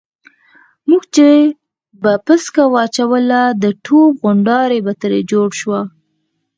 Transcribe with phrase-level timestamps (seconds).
[0.89, 1.29] موږ چې
[2.01, 5.77] به پسکه واچوله د توپ غونډاری به ترې جوړ شو.